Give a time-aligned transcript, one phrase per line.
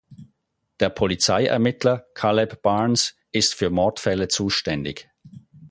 [0.79, 5.11] Der Polizeiermittler Caleb Barnes ist für Mordfälle zuständig.